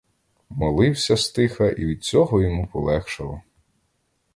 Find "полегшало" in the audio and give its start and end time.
2.67-3.41